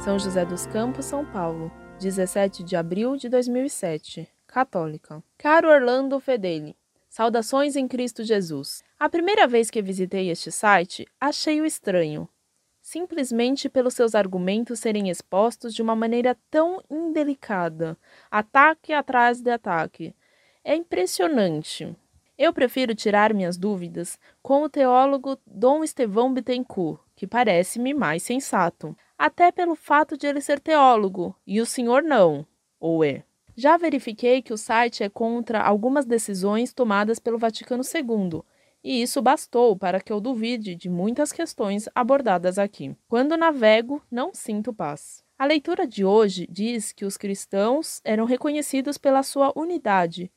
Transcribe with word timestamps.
São 0.00 0.16
José 0.16 0.44
dos 0.44 0.64
Campos, 0.64 1.06
São 1.06 1.24
Paulo, 1.24 1.72
17 1.98 2.62
de 2.62 2.76
abril 2.76 3.16
de 3.16 3.28
2007. 3.28 4.28
Católica. 4.46 5.22
Caro 5.36 5.68
Orlando 5.68 6.20
Fedeli, 6.20 6.76
saudações 7.08 7.74
em 7.74 7.88
Cristo 7.88 8.22
Jesus. 8.22 8.84
A 8.98 9.08
primeira 9.08 9.46
vez 9.46 9.70
que 9.70 9.82
visitei 9.82 10.30
este 10.30 10.52
site, 10.52 11.06
achei-o 11.20 11.66
estranho, 11.66 12.28
simplesmente 12.80 13.68
pelos 13.68 13.94
seus 13.94 14.14
argumentos 14.14 14.78
serem 14.78 15.10
expostos 15.10 15.74
de 15.74 15.82
uma 15.82 15.96
maneira 15.96 16.36
tão 16.48 16.80
indelicada, 16.88 17.98
ataque 18.30 18.92
atrás 18.92 19.42
de 19.42 19.50
ataque. 19.50 20.14
É 20.64 20.76
impressionante. 20.76 21.94
Eu 22.38 22.52
prefiro 22.52 22.94
tirar 22.94 23.34
minhas 23.34 23.58
dúvidas 23.58 24.16
com 24.40 24.62
o 24.62 24.68
teólogo 24.68 25.36
Dom 25.44 25.82
Estevão 25.82 26.32
Bittencourt, 26.32 27.00
que 27.16 27.26
parece-me 27.26 27.92
mais 27.92 28.22
sensato, 28.22 28.96
até 29.18 29.50
pelo 29.50 29.74
fato 29.74 30.16
de 30.16 30.26
ele 30.26 30.40
ser 30.40 30.60
teólogo 30.60 31.34
e 31.46 31.60
o 31.60 31.66
senhor 31.66 32.02
não, 32.02 32.46
ou 32.78 33.04
é. 33.04 33.24
Já 33.56 33.76
verifiquei 33.76 34.40
que 34.40 34.52
o 34.52 34.56
site 34.56 35.02
é 35.02 35.08
contra 35.08 35.60
algumas 35.60 36.06
decisões 36.06 36.72
tomadas 36.72 37.18
pelo 37.18 37.38
Vaticano 37.38 37.82
II, 37.82 38.40
e 38.84 39.02
isso 39.02 39.20
bastou 39.20 39.76
para 39.76 40.00
que 40.00 40.12
eu 40.12 40.20
duvide 40.20 40.76
de 40.76 40.88
muitas 40.88 41.32
questões 41.32 41.88
abordadas 41.92 42.56
aqui. 42.56 42.96
Quando 43.08 43.36
navego, 43.36 44.00
não 44.08 44.32
sinto 44.32 44.72
paz. 44.72 45.24
A 45.36 45.44
leitura 45.44 45.86
de 45.86 46.04
hoje 46.04 46.46
diz 46.48 46.92
que 46.92 47.04
os 47.04 47.16
cristãos 47.16 48.00
eram 48.04 48.24
reconhecidos 48.24 48.96
pela 48.96 49.24
sua 49.24 49.52
unidade 49.56 50.30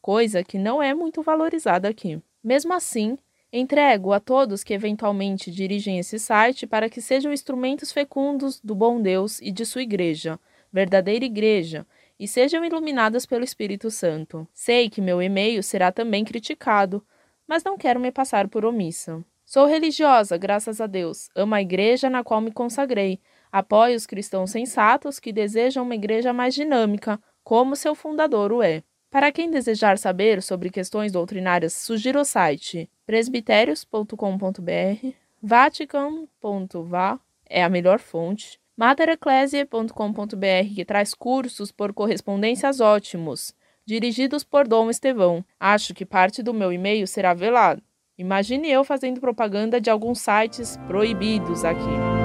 coisa 0.00 0.42
que 0.42 0.58
não 0.58 0.82
é 0.82 0.94
muito 0.94 1.22
valorizada 1.22 1.88
aqui. 1.88 2.18
Mesmo 2.42 2.72
assim, 2.72 3.18
entrego 3.52 4.12
a 4.12 4.20
todos 4.20 4.62
que 4.62 4.74
eventualmente 4.74 5.50
dirigem 5.50 5.98
esse 5.98 6.18
site 6.18 6.66
para 6.66 6.88
que 6.88 7.00
sejam 7.00 7.32
instrumentos 7.32 7.92
fecundos 7.92 8.60
do 8.60 8.74
bom 8.74 9.00
Deus 9.00 9.40
e 9.40 9.50
de 9.50 9.64
sua 9.64 9.82
igreja, 9.82 10.38
verdadeira 10.72 11.24
igreja, 11.24 11.86
e 12.18 12.26
sejam 12.26 12.64
iluminados 12.64 13.24
pelo 13.24 13.44
Espírito 13.44 13.90
Santo. 13.90 14.46
Sei 14.52 14.90
que 14.90 15.00
meu 15.00 15.22
e-mail 15.22 15.62
será 15.62 15.92
também 15.92 16.24
criticado, 16.24 17.04
mas 17.46 17.64
não 17.64 17.78
quero 17.78 18.00
me 18.00 18.10
passar 18.10 18.48
por 18.48 18.64
omissa. 18.64 19.24
Sou 19.46 19.66
religiosa, 19.66 20.36
graças 20.36 20.80
a 20.80 20.86
Deus. 20.86 21.30
Amo 21.34 21.54
a 21.54 21.62
igreja 21.62 22.10
na 22.10 22.22
qual 22.22 22.40
me 22.40 22.52
consagrei. 22.52 23.18
Apoio 23.50 23.96
os 23.96 24.04
cristãos 24.04 24.50
sensatos 24.50 25.18
que 25.18 25.32
desejam 25.32 25.84
uma 25.84 25.94
igreja 25.94 26.34
mais 26.34 26.54
dinâmica, 26.54 27.18
como 27.42 27.74
seu 27.74 27.94
fundador 27.94 28.52
o 28.52 28.62
é. 28.62 28.82
Para 29.10 29.32
quem 29.32 29.50
desejar 29.50 29.96
saber 29.96 30.42
sobre 30.42 30.70
questões 30.70 31.12
doutrinárias, 31.12 31.72
sugiro 31.72 32.20
o 32.20 32.24
site 32.24 32.90
presbitérios.com.br, 33.06 35.14
vatican.va 35.42 37.18
é 37.48 37.64
a 37.64 37.70
melhor 37.70 37.98
fonte, 37.98 38.60
matereclesia.com.br, 38.76 40.74
que 40.74 40.84
traz 40.84 41.14
cursos 41.14 41.72
por 41.72 41.94
correspondências 41.94 42.80
ótimos, 42.80 43.54
dirigidos 43.86 44.44
por 44.44 44.68
Dom 44.68 44.90
Estevão. 44.90 45.42
Acho 45.58 45.94
que 45.94 46.04
parte 46.04 46.42
do 46.42 46.52
meu 46.52 46.70
e-mail 46.70 47.06
será 47.06 47.32
velado. 47.32 47.82
Imagine 48.18 48.70
eu 48.70 48.84
fazendo 48.84 49.20
propaganda 49.20 49.80
de 49.80 49.88
alguns 49.88 50.20
sites 50.20 50.76
proibidos 50.86 51.64
aqui. 51.64 52.17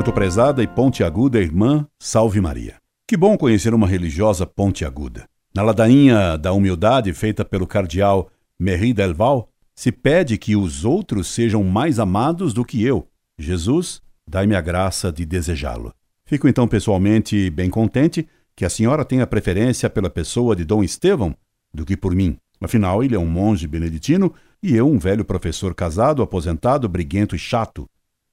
Muito 0.00 0.14
prezada 0.14 0.62
e 0.62 0.66
pontiaguda 0.66 1.38
irmã, 1.38 1.86
salve 2.00 2.40
Maria. 2.40 2.76
Que 3.06 3.18
bom 3.18 3.36
conhecer 3.36 3.74
uma 3.74 3.86
religiosa 3.86 4.46
pontiaguda. 4.46 5.28
Na 5.54 5.60
ladainha 5.60 6.38
da 6.38 6.54
humildade 6.54 7.12
feita 7.12 7.44
pelo 7.44 7.66
cardeal 7.66 8.30
Merri 8.58 8.94
Delval, 8.94 9.50
se 9.74 9.92
pede 9.92 10.38
que 10.38 10.56
os 10.56 10.86
outros 10.86 11.26
sejam 11.26 11.62
mais 11.62 11.98
amados 11.98 12.54
do 12.54 12.64
que 12.64 12.82
eu. 12.82 13.08
Jesus, 13.38 14.00
dai-me 14.26 14.54
a 14.54 14.62
graça 14.62 15.12
de 15.12 15.26
desejá-lo. 15.26 15.92
Fico 16.24 16.48
então 16.48 16.66
pessoalmente 16.66 17.50
bem 17.50 17.68
contente 17.68 18.26
que 18.56 18.64
a 18.64 18.70
senhora 18.70 19.04
tenha 19.04 19.26
preferência 19.26 19.90
pela 19.90 20.08
pessoa 20.08 20.56
de 20.56 20.64
Dom 20.64 20.82
Estevão 20.82 21.36
do 21.74 21.84
que 21.84 21.94
por 21.94 22.14
mim. 22.14 22.38
Afinal, 22.58 23.04
ele 23.04 23.16
é 23.16 23.18
um 23.18 23.26
monge 23.26 23.66
beneditino 23.66 24.32
e 24.62 24.74
eu 24.74 24.88
um 24.88 24.98
velho 24.98 25.26
professor 25.26 25.74
casado, 25.74 26.22
aposentado, 26.22 26.88
briguento 26.88 27.36
e 27.36 27.38
chato. 27.38 27.86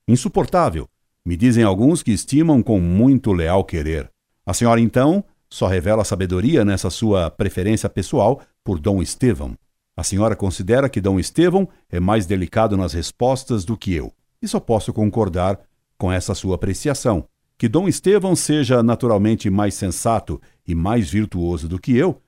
Insuportável, 0.08 0.88
me 1.28 1.36
dizem 1.36 1.62
alguns 1.62 2.02
que 2.02 2.12
estimam 2.12 2.64
com 2.64 2.80
muito 2.80 3.34
leal 3.34 3.66
querer. 3.66 4.10
A 4.46 4.54
senhora, 4.54 4.80
então, 4.80 5.22
só 5.50 5.68
revela 5.68 6.06
sabedoria 6.06 6.64
nessa 6.64 6.90
sua 6.90 7.30
preferência 7.30 7.90
pessoal 7.90 8.40
por 8.64 8.80
Dom 8.80 9.02
Estevão. 9.02 9.54
A 9.98 10.06
senhora 10.06 10.38
considera 10.38 10.88
que 10.88 11.02
Dom 11.02 11.20
Estevão 11.20 11.68
é 11.92 12.00
mais 12.00 12.26
delicado 12.26 12.78
nas 12.78 12.94
respostas 12.94 13.66
do 13.66 13.76
que 13.76 13.94
eu. 13.94 14.14
E 14.42 14.48
só 14.48 14.58
posso 14.58 14.94
concordar 14.94 15.60
com 15.98 16.10
essa 16.10 16.34
sua 16.34 16.56
apreciação. 16.56 17.26
Que 17.58 17.68
Dom 17.68 17.90
Estevão 17.90 18.34
seja 18.34 18.82
naturalmente 18.82 19.50
mais 19.50 19.74
sensato 19.74 20.40
e 20.66 20.74
mais 20.74 21.10
virtuoso 21.10 21.68
do 21.68 21.78
que 21.78 21.92
eu, 21.98 22.22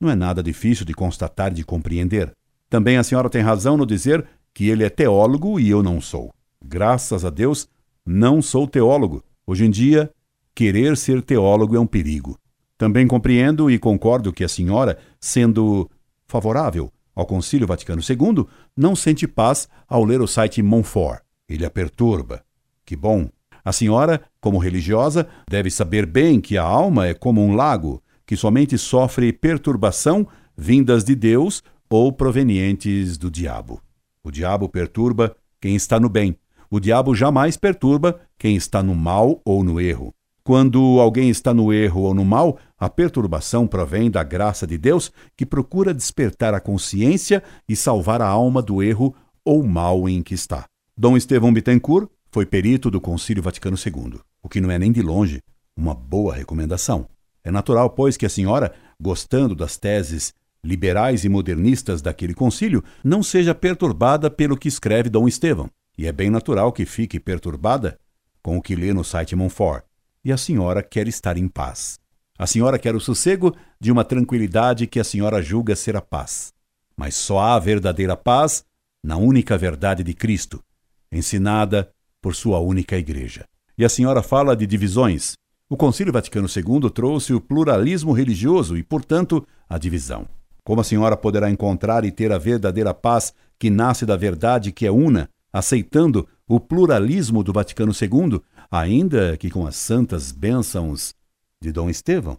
não 0.00 0.08
é 0.08 0.14
nada 0.14 0.42
difícil 0.42 0.86
de 0.86 0.94
constatar 0.94 1.52
e 1.52 1.56
de 1.56 1.64
compreender. 1.64 2.32
Também 2.70 2.96
a 2.96 3.04
senhora 3.04 3.28
tem 3.28 3.42
razão 3.42 3.76
no 3.76 3.84
dizer 3.84 4.26
que 4.54 4.70
ele 4.70 4.84
é 4.84 4.88
teólogo 4.88 5.60
e 5.60 5.68
eu 5.68 5.82
não 5.82 6.00
sou. 6.00 6.32
Graças 6.64 7.26
a 7.26 7.30
Deus, 7.30 7.68
não 8.10 8.40
sou 8.40 8.66
teólogo. 8.66 9.22
Hoje 9.46 9.66
em 9.66 9.70
dia, 9.70 10.10
querer 10.54 10.96
ser 10.96 11.20
teólogo 11.20 11.76
é 11.76 11.80
um 11.80 11.86
perigo. 11.86 12.38
Também 12.78 13.06
compreendo 13.06 13.70
e 13.70 13.78
concordo 13.78 14.32
que 14.32 14.42
a 14.42 14.48
senhora, 14.48 14.98
sendo 15.20 15.90
favorável 16.26 16.90
ao 17.14 17.26
Concílio 17.26 17.66
Vaticano 17.66 18.00
II, 18.00 18.46
não 18.74 18.96
sente 18.96 19.28
paz 19.28 19.68
ao 19.86 20.04
ler 20.04 20.22
o 20.22 20.26
site 20.26 20.62
Montfort. 20.62 21.20
Ele 21.46 21.66
a 21.66 21.70
perturba. 21.70 22.42
Que 22.86 22.96
bom! 22.96 23.28
A 23.62 23.72
senhora, 23.72 24.22
como 24.40 24.56
religiosa, 24.56 25.28
deve 25.46 25.70
saber 25.70 26.06
bem 26.06 26.40
que 26.40 26.56
a 26.56 26.62
alma 26.62 27.08
é 27.08 27.12
como 27.12 27.42
um 27.42 27.54
lago, 27.54 28.02
que 28.24 28.36
somente 28.36 28.78
sofre 28.78 29.34
perturbação 29.34 30.26
vindas 30.56 31.04
de 31.04 31.14
Deus 31.14 31.62
ou 31.90 32.10
provenientes 32.10 33.18
do 33.18 33.30
diabo. 33.30 33.82
O 34.24 34.30
diabo 34.30 34.66
perturba 34.66 35.36
quem 35.60 35.76
está 35.76 36.00
no 36.00 36.08
bem, 36.08 36.38
o 36.70 36.80
diabo 36.80 37.14
jamais 37.14 37.56
perturba 37.56 38.20
quem 38.38 38.56
está 38.56 38.82
no 38.82 38.94
mal 38.94 39.40
ou 39.44 39.64
no 39.64 39.80
erro. 39.80 40.12
Quando 40.42 40.98
alguém 40.98 41.28
está 41.28 41.52
no 41.52 41.72
erro 41.72 42.02
ou 42.02 42.14
no 42.14 42.24
mal, 42.24 42.58
a 42.78 42.88
perturbação 42.88 43.66
provém 43.66 44.10
da 44.10 44.22
graça 44.22 44.66
de 44.66 44.78
Deus 44.78 45.12
que 45.36 45.44
procura 45.44 45.92
despertar 45.92 46.54
a 46.54 46.60
consciência 46.60 47.42
e 47.68 47.76
salvar 47.76 48.22
a 48.22 48.28
alma 48.28 48.62
do 48.62 48.82
erro 48.82 49.14
ou 49.44 49.62
mal 49.62 50.08
em 50.08 50.22
que 50.22 50.34
está. 50.34 50.64
Dom 50.96 51.16
Estevão 51.16 51.52
Bittencourt 51.52 52.08
foi 52.30 52.46
perito 52.46 52.90
do 52.90 53.00
Concílio 53.00 53.42
Vaticano 53.42 53.76
II, 53.76 54.20
o 54.42 54.48
que 54.48 54.60
não 54.60 54.70
é 54.70 54.78
nem 54.78 54.90
de 54.90 55.02
longe 55.02 55.40
uma 55.76 55.94
boa 55.94 56.34
recomendação. 56.34 57.06
É 57.44 57.50
natural, 57.50 57.90
pois, 57.90 58.16
que 58.16 58.26
a 58.26 58.28
senhora, 58.28 58.72
gostando 59.00 59.54
das 59.54 59.76
teses 59.76 60.34
liberais 60.62 61.24
e 61.24 61.28
modernistas 61.28 62.02
daquele 62.02 62.34
concílio, 62.34 62.82
não 63.04 63.22
seja 63.22 63.54
perturbada 63.54 64.30
pelo 64.30 64.56
que 64.56 64.66
escreve 64.66 65.08
Dom 65.08 65.28
Estevão. 65.28 65.70
E 65.98 66.06
é 66.06 66.12
bem 66.12 66.30
natural 66.30 66.70
que 66.70 66.86
fique 66.86 67.18
perturbada 67.18 67.98
com 68.40 68.56
o 68.56 68.62
que 68.62 68.76
lê 68.76 68.92
no 68.92 69.02
site 69.02 69.34
Monfort. 69.34 69.82
E 70.24 70.30
a 70.30 70.36
senhora 70.36 70.80
quer 70.80 71.08
estar 71.08 71.36
em 71.36 71.48
paz. 71.48 71.98
A 72.38 72.46
senhora 72.46 72.78
quer 72.78 72.94
o 72.94 73.00
sossego 73.00 73.52
de 73.80 73.90
uma 73.90 74.04
tranquilidade 74.04 74.86
que 74.86 75.00
a 75.00 75.04
senhora 75.04 75.42
julga 75.42 75.74
ser 75.74 75.96
a 75.96 76.00
paz. 76.00 76.52
Mas 76.96 77.16
só 77.16 77.40
há 77.40 77.58
verdadeira 77.58 78.16
paz 78.16 78.64
na 79.02 79.16
única 79.16 79.58
verdade 79.58 80.04
de 80.04 80.14
Cristo, 80.14 80.62
ensinada 81.10 81.90
por 82.22 82.34
sua 82.34 82.60
única 82.60 82.96
igreja. 82.96 83.44
E 83.76 83.84
a 83.84 83.88
senhora 83.88 84.22
fala 84.22 84.56
de 84.56 84.66
divisões. 84.66 85.32
O 85.68 85.76
Concílio 85.76 86.12
Vaticano 86.12 86.46
II 86.48 86.90
trouxe 86.90 87.34
o 87.34 87.40
pluralismo 87.40 88.12
religioso 88.12 88.76
e, 88.76 88.84
portanto, 88.84 89.44
a 89.68 89.76
divisão. 89.78 90.28
Como 90.62 90.80
a 90.80 90.84
senhora 90.84 91.16
poderá 91.16 91.50
encontrar 91.50 92.04
e 92.04 92.12
ter 92.12 92.30
a 92.30 92.38
verdadeira 92.38 92.94
paz 92.94 93.32
que 93.58 93.68
nasce 93.68 94.06
da 94.06 94.16
verdade 94.16 94.70
que 94.70 94.86
é 94.86 94.90
una 94.90 95.28
aceitando 95.52 96.28
o 96.46 96.58
pluralismo 96.58 97.42
do 97.42 97.52
Vaticano 97.52 97.92
II, 97.92 98.40
ainda 98.70 99.36
que 99.36 99.50
com 99.50 99.66
as 99.66 99.76
santas 99.76 100.32
bênçãos 100.32 101.14
de 101.60 101.72
Dom 101.72 101.90
Estevão. 101.90 102.38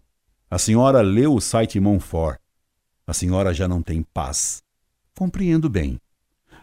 A 0.49 0.57
senhora 0.57 1.01
leu 1.01 1.33
o 1.33 1.41
site 1.41 1.79
Montfort. 1.79 2.39
A 3.05 3.13
senhora 3.13 3.53
já 3.53 3.67
não 3.67 3.81
tem 3.81 4.01
paz. 4.01 4.63
Compreendo 5.15 5.69
bem. 5.69 5.99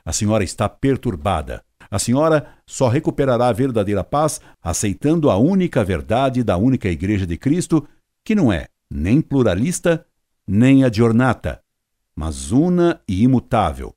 A 0.05 0.13
senhora 0.13 0.43
está 0.43 0.69
perturbada. 0.69 1.65
A 1.91 1.99
senhora 1.99 2.49
só 2.67 2.89
recuperará 2.89 3.49
a 3.49 3.53
verdadeira 3.53 4.03
paz 4.03 4.41
aceitando 4.63 5.31
a 5.31 5.37
única 5.37 5.85
verdade 5.85 6.43
da 6.43 6.57
única 6.57 6.89
Igreja 6.89 7.27
de 7.27 7.37
Cristo, 7.37 7.87
que 8.25 8.35
não 8.35 8.53
é 8.53 8.69
nem 8.91 9.21
pluralista, 9.21 10.05
nem 10.47 10.85
adjornata, 10.85 11.61
mas 12.15 12.53
una 12.53 13.01
e 13.07 13.23
imutável, 13.23 13.95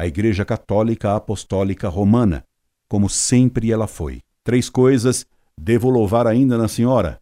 a 0.00 0.06
Igreja 0.06 0.46
Católica 0.46 1.14
Apostólica 1.14 1.86
Romana, 1.86 2.42
como 2.88 3.06
sempre 3.06 3.70
ela 3.70 3.86
foi. 3.86 4.22
Três 4.42 4.70
coisas 4.70 5.26
devo 5.60 5.90
louvar 5.90 6.26
ainda 6.26 6.56
na 6.56 6.68
senhora. 6.68 7.20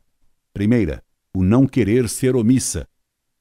Primeira, 0.55 1.03
o 1.35 1.43
não 1.43 1.67
querer 1.67 2.09
ser 2.09 2.37
omissa, 2.37 2.87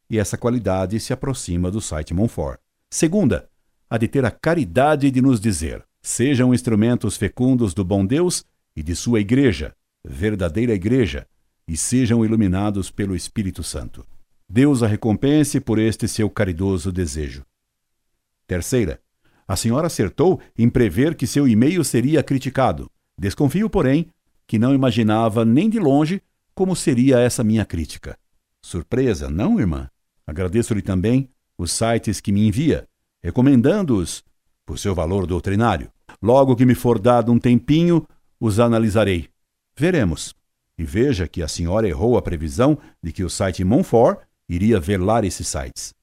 e 0.09 0.17
essa 0.17 0.39
qualidade 0.39 0.99
se 0.99 1.13
aproxima 1.13 1.69
do 1.69 1.79
site 1.79 2.15
Monfort. 2.15 2.59
Segunda, 2.89 3.47
a 3.87 3.99
de 3.99 4.07
ter 4.07 4.25
a 4.25 4.31
caridade 4.31 5.11
de 5.11 5.21
nos 5.21 5.39
dizer: 5.39 5.85
sejam 6.01 6.51
instrumentos 6.51 7.15
fecundos 7.15 7.75
do 7.75 7.85
bom 7.85 8.03
Deus 8.03 8.43
e 8.75 8.81
de 8.81 8.95
sua 8.95 9.19
igreja, 9.19 9.71
verdadeira 10.03 10.73
igreja, 10.73 11.27
e 11.67 11.77
sejam 11.77 12.25
iluminados 12.25 12.89
pelo 12.89 13.15
Espírito 13.15 13.61
Santo. 13.61 14.03
Deus 14.49 14.81
a 14.81 14.87
recompense 14.87 15.59
por 15.59 15.77
este 15.77 16.07
seu 16.07 16.27
caridoso 16.27 16.91
desejo. 16.91 17.45
Terceira, 18.47 18.99
a 19.47 19.55
senhora 19.55 19.87
acertou 19.87 20.41
em 20.57 20.69
prever 20.69 21.15
que 21.15 21.25
seu 21.25 21.47
e-mail 21.47 21.83
seria 21.83 22.21
criticado. 22.21 22.91
Desconfio, 23.17 23.69
porém, 23.69 24.07
que 24.45 24.59
não 24.59 24.73
imaginava 24.73 25.45
nem 25.45 25.69
de 25.69 25.79
longe 25.79 26.21
como 26.53 26.75
seria 26.75 27.19
essa 27.19 27.43
minha 27.43 27.65
crítica. 27.65 28.17
Surpresa, 28.61 29.29
não, 29.29 29.59
irmã? 29.59 29.89
Agradeço-lhe 30.25 30.81
também 30.81 31.29
os 31.57 31.71
sites 31.71 32.19
que 32.19 32.31
me 32.31 32.47
envia, 32.47 32.85
recomendando-os 33.23 34.23
por 34.65 34.77
seu 34.77 34.93
valor 34.93 35.25
doutrinário. 35.25 35.89
Logo 36.21 36.55
que 36.55 36.65
me 36.65 36.75
for 36.75 36.99
dado 36.99 37.31
um 37.31 37.39
tempinho, 37.39 38.05
os 38.39 38.59
analisarei. 38.59 39.29
Veremos. 39.77 40.35
E 40.77 40.83
veja 40.83 41.27
que 41.27 41.41
a 41.41 41.47
senhora 41.47 41.87
errou 41.87 42.17
a 42.17 42.21
previsão 42.21 42.77
de 43.01 43.11
que 43.11 43.23
o 43.23 43.29
site 43.29 43.63
Monfort 43.63 44.19
iria 44.47 44.79
velar 44.79 45.23
esses 45.23 45.47
sites. 45.47 45.93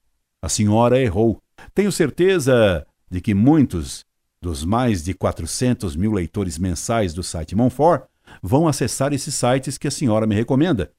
A 0.43 0.49
senhora 0.49 1.01
errou. 1.01 1.41
Tenho 1.75 1.93
certeza 1.93 2.87
de 3.11 3.21
que 3.21 3.35
muitos 3.35 4.05
dos 4.41 4.65
mais 4.65 5.03
de 5.03 5.15
400 5.15 5.97
mil 5.97 6.13
leitores 6.13 6.59
mensais 6.59 7.15
do 7.15 7.23
site 7.23 7.57
Monfort 7.57 8.07
vão 8.43 8.69
acessar 8.69 9.13
esses 9.13 9.35
sites 9.35 9.79
que 9.79 9.89
a 9.89 9.91
senhora 9.91 10.27
me 10.27 10.35
recomenda 10.35 10.93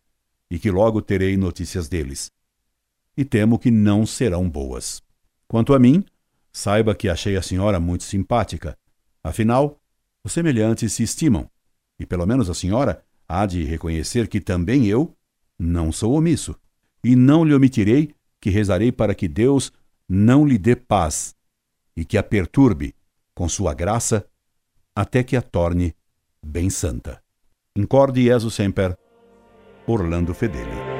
e 0.49 0.57
que 0.57 0.71
logo 0.71 1.01
terei 1.01 1.37
notícias 1.37 1.87
deles. 1.87 2.31
E 3.15 3.23
temo 3.23 3.59
que 3.59 3.71
não 3.71 4.05
serão 4.05 4.49
boas. 4.49 5.01
Quanto 5.47 5.73
a 5.73 5.79
mim, 5.79 6.03
saiba 6.51 6.95
que 6.95 7.07
achei 7.07 7.35
a 7.35 7.41
senhora 7.41 7.79
muito 7.79 8.03
simpática. 8.03 8.77
Afinal, 9.23 9.79
os 10.23 10.31
semelhantes 10.31 10.93
se 10.93 11.03
estimam, 11.03 11.49
e 11.99 12.05
pelo 12.05 12.25
menos 12.25 12.49
a 12.49 12.53
senhora 12.53 13.03
há 13.27 13.45
de 13.45 13.63
reconhecer 13.63 14.27
que 14.27 14.39
também 14.39 14.85
eu 14.87 15.15
não 15.57 15.91
sou 15.91 16.13
omisso, 16.13 16.55
e 17.03 17.15
não 17.15 17.45
lhe 17.45 17.53
omitirei 17.53 18.13
que 18.41 18.49
rezarei 18.49 18.91
para 18.91 19.13
que 19.15 19.27
Deus 19.27 19.71
não 20.09 20.45
lhe 20.45 20.57
dê 20.57 20.75
paz 20.75 21.35
e 21.95 22.03
que 22.03 22.17
a 22.17 22.23
perturbe 22.23 22.95
com 23.33 23.47
sua 23.47 23.73
graça 23.73 24.25
até 24.95 25.23
que 25.23 25.35
a 25.35 25.41
torne 25.41 25.95
bem 26.43 26.69
santa. 26.69 27.21
Incorde 27.75 28.23
Jesus 28.23 28.53
Semper, 28.53 28.97
Orlando 29.85 30.33
Fedeli. 30.33 30.94